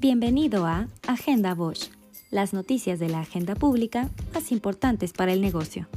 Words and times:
Bienvenido 0.00 0.64
a 0.64 0.86
Agenda 1.08 1.56
Bosch, 1.56 1.90
las 2.30 2.52
noticias 2.52 3.00
de 3.00 3.08
la 3.08 3.18
agenda 3.18 3.56
pública 3.56 4.08
más 4.32 4.52
importantes 4.52 5.12
para 5.12 5.32
el 5.32 5.40
negocio. 5.40 5.88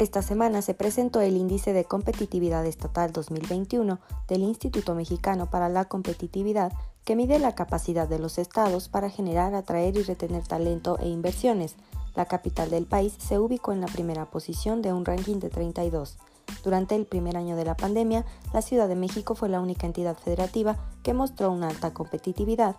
Esta 0.00 0.22
semana 0.22 0.62
se 0.62 0.72
presentó 0.72 1.20
el 1.20 1.36
Índice 1.36 1.74
de 1.74 1.84
Competitividad 1.84 2.64
Estatal 2.64 3.12
2021 3.12 3.98
del 4.28 4.40
Instituto 4.40 4.94
Mexicano 4.94 5.50
para 5.50 5.68
la 5.68 5.84
Competitividad, 5.84 6.72
que 7.04 7.16
mide 7.16 7.38
la 7.38 7.54
capacidad 7.54 8.08
de 8.08 8.18
los 8.18 8.38
estados 8.38 8.88
para 8.88 9.10
generar, 9.10 9.54
atraer 9.54 9.98
y 9.98 10.02
retener 10.02 10.42
talento 10.46 10.98
e 11.00 11.08
inversiones. 11.08 11.74
La 12.16 12.24
capital 12.24 12.70
del 12.70 12.86
país 12.86 13.12
se 13.18 13.38
ubicó 13.38 13.72
en 13.72 13.82
la 13.82 13.88
primera 13.88 14.30
posición 14.30 14.80
de 14.80 14.94
un 14.94 15.04
ranking 15.04 15.38
de 15.38 15.50
32. 15.50 16.16
Durante 16.64 16.96
el 16.96 17.04
primer 17.04 17.36
año 17.36 17.54
de 17.54 17.66
la 17.66 17.76
pandemia, 17.76 18.24
la 18.54 18.62
Ciudad 18.62 18.88
de 18.88 18.96
México 18.96 19.34
fue 19.34 19.50
la 19.50 19.60
única 19.60 19.86
entidad 19.86 20.16
federativa 20.16 20.78
que 21.02 21.12
mostró 21.12 21.52
una 21.52 21.68
alta 21.68 21.92
competitividad, 21.92 22.76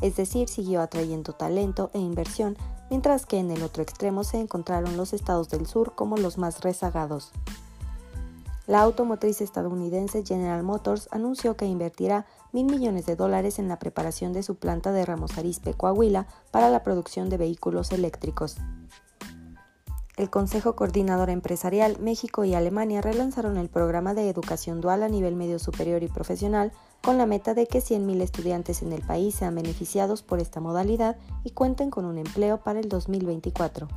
es 0.00 0.16
decir, 0.16 0.48
siguió 0.48 0.80
atrayendo 0.80 1.34
talento 1.34 1.90
e 1.92 1.98
inversión 1.98 2.56
mientras 2.90 3.26
que 3.26 3.38
en 3.38 3.50
el 3.50 3.62
otro 3.62 3.82
extremo 3.82 4.24
se 4.24 4.38
encontraron 4.38 4.96
los 4.96 5.12
estados 5.12 5.48
del 5.48 5.66
sur 5.66 5.94
como 5.94 6.16
los 6.16 6.38
más 6.38 6.60
rezagados. 6.60 7.32
La 8.66 8.80
automotriz 8.80 9.42
estadounidense 9.42 10.24
General 10.24 10.62
Motors 10.62 11.08
anunció 11.10 11.54
que 11.54 11.66
invertirá 11.66 12.24
mil 12.52 12.64
millones 12.64 13.04
de 13.04 13.14
dólares 13.14 13.58
en 13.58 13.68
la 13.68 13.78
preparación 13.78 14.32
de 14.32 14.42
su 14.42 14.54
planta 14.54 14.90
de 14.92 15.04
Ramos 15.04 15.36
Arizpe, 15.36 15.74
Coahuila, 15.74 16.26
para 16.50 16.70
la 16.70 16.82
producción 16.82 17.28
de 17.28 17.36
vehículos 17.36 17.92
eléctricos. 17.92 18.56
El 20.16 20.30
Consejo 20.30 20.76
Coordinador 20.76 21.28
Empresarial 21.28 21.98
México 21.98 22.44
y 22.44 22.54
Alemania 22.54 23.00
relanzaron 23.00 23.56
el 23.56 23.68
programa 23.68 24.14
de 24.14 24.30
educación 24.30 24.80
dual 24.80 25.02
a 25.02 25.08
nivel 25.08 25.34
medio 25.34 25.58
superior 25.58 26.04
y 26.04 26.08
profesional 26.08 26.70
con 27.02 27.18
la 27.18 27.26
meta 27.26 27.52
de 27.52 27.66
que 27.66 27.80
100.000 27.80 28.22
estudiantes 28.22 28.82
en 28.82 28.92
el 28.92 29.02
país 29.02 29.34
sean 29.34 29.56
beneficiados 29.56 30.22
por 30.22 30.38
esta 30.38 30.60
modalidad 30.60 31.16
y 31.42 31.50
cuenten 31.50 31.90
con 31.90 32.04
un 32.04 32.18
empleo 32.18 32.58
para 32.58 32.78
el 32.78 32.88
2024. 32.88 33.88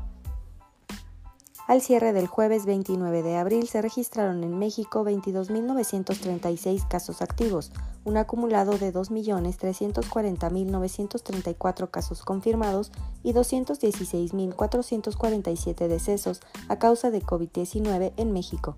Al 1.67 1.81
cierre 1.81 2.13
del 2.13 2.27
jueves 2.27 2.65
29 2.65 3.23
de 3.23 3.35
abril 3.35 3.67
se 3.67 3.81
registraron 3.81 4.45
en 4.45 4.57
México 4.57 5.03
22.936 5.03 6.87
casos 6.87 7.21
activos, 7.21 7.73
un 8.05 8.15
acumulado 8.15 8.77
de 8.77 8.93
2.340.934 8.93 11.91
casos 11.91 12.21
confirmados 12.21 12.93
y 13.21 13.33
216.447 13.33 15.89
decesos 15.89 16.39
a 16.69 16.79
causa 16.79 17.11
de 17.11 17.21
COVID-19 17.21 18.13
en 18.15 18.31
México. 18.31 18.77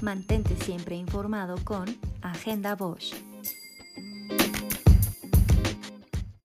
Mantente 0.00 0.56
siempre 0.56 0.96
informado 0.96 1.56
con 1.62 1.84
Agenda 2.22 2.74
Bosch. 2.74 3.29